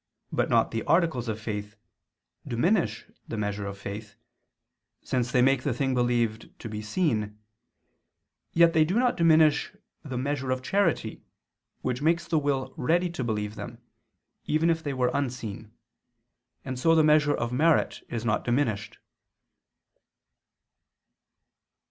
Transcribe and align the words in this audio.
],but 0.31 0.49
not 0.49 0.65
of 0.65 0.71
the 0.71 0.83
articles 0.85 1.27
of 1.27 1.39
faith, 1.39 1.75
diminish 2.47 3.05
the 3.27 3.37
measure 3.37 3.67
of 3.67 3.77
faith, 3.77 4.15
since 5.03 5.31
they 5.31 5.43
make 5.43 5.61
the 5.61 5.75
thing 5.75 5.93
believed 5.93 6.49
to 6.57 6.67
be 6.67 6.81
seen, 6.81 7.37
yet 8.51 8.73
they 8.73 8.83
do 8.83 8.97
not 8.97 9.15
diminish 9.15 9.75
the 10.03 10.17
measure 10.17 10.49
of 10.49 10.63
charity, 10.63 11.21
which 11.83 12.01
makes 12.01 12.27
the 12.27 12.39
will 12.39 12.73
ready 12.77 13.11
to 13.11 13.23
believe 13.23 13.53
them, 13.53 13.79
even 14.45 14.71
if 14.71 14.81
they 14.81 14.91
were 14.95 15.11
unseen; 15.13 15.71
and 16.65 16.79
so 16.79 16.95
the 16.95 17.03
measure 17.03 17.35
of 17.35 17.53
merit 17.53 18.01
is 18.09 18.25
not 18.25 18.43
diminished. 18.43 18.97